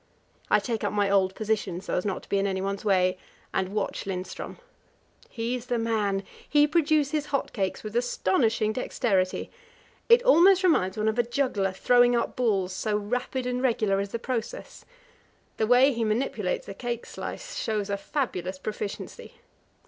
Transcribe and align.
I 0.49 0.57
take 0.57 0.83
up 0.83 0.91
my 0.91 1.11
old 1.11 1.35
position, 1.35 1.79
so 1.79 1.93
as 1.93 2.05
not 2.05 2.23
to 2.23 2.29
be 2.29 2.39
in 2.39 2.47
anyone's 2.47 2.83
way, 2.83 3.19
and 3.53 3.69
watch 3.69 4.05
Lindström. 4.05 4.57
He's 5.29 5.67
the 5.67 5.77
man 5.77 6.23
he 6.49 6.65
produces 6.65 7.27
hot 7.27 7.53
cakes 7.53 7.83
with 7.83 7.95
astonishing 7.95 8.73
dexterity; 8.73 9.51
it 10.09 10.23
almost 10.23 10.63
reminds 10.63 10.97
one 10.97 11.07
of 11.07 11.19
a 11.19 11.23
juggler 11.23 11.71
throwing 11.71 12.15
up 12.15 12.35
balls, 12.35 12.73
so 12.73 12.97
rapid 12.97 13.45
and 13.45 13.61
regular 13.61 13.99
is 14.01 14.09
the 14.09 14.17
process. 14.17 14.85
The 15.57 15.67
way 15.67 15.93
he 15.93 16.03
manipulates 16.03 16.65
the 16.65 16.73
cake 16.73 17.05
slice 17.05 17.55
shows 17.59 17.91
a 17.91 17.95
fabulous 17.95 18.57
proficiency. 18.57 19.33